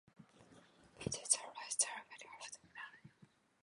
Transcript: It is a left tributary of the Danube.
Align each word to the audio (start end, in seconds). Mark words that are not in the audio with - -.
It 0.99 1.13
is 1.13 1.35
a 1.35 1.45
left 1.45 1.79
tributary 1.79 2.37
of 2.43 2.51
the 2.53 2.59
Danube. 2.73 3.29